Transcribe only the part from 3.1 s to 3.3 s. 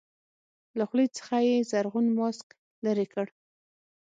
کړ.